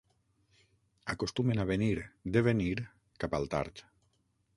[1.13, 1.99] Acostumen a venir,
[2.37, 2.73] de venir,
[3.25, 3.83] cap al tard.